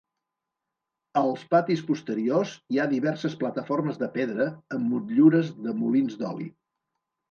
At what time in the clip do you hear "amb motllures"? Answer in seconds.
4.81-5.57